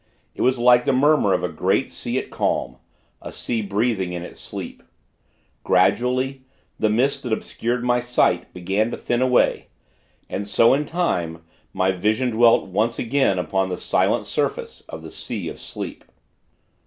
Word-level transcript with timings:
It 0.33 0.41
was 0.41 0.57
like 0.57 0.85
the 0.85 0.93
murmur 0.93 1.31
of 1.31 1.43
a 1.43 1.47
great 1.47 1.91
sea 1.91 2.17
at 2.17 2.31
calm 2.31 2.77
a 3.21 3.31
sea 3.31 3.61
breathing 3.61 4.13
in 4.13 4.23
its 4.23 4.41
sleep. 4.41 4.81
Gradually, 5.63 6.41
the 6.79 6.89
mist 6.89 7.21
that 7.21 7.31
obscured 7.31 7.83
my 7.83 7.99
sight, 7.99 8.51
began 8.51 8.89
to 8.89 8.97
thin 8.97 9.21
away; 9.21 9.67
and 10.27 10.47
so, 10.47 10.73
in 10.73 10.85
time, 10.85 11.43
my 11.71 11.91
vision 11.91 12.31
dwelt 12.31 12.65
once 12.65 12.97
again 12.97 13.37
upon 13.37 13.69
the 13.69 13.77
silent 13.77 14.25
surface 14.25 14.81
of 14.89 15.03
the 15.03 15.11
Sea 15.11 15.47
of 15.49 15.61
Sleep. 15.61 16.03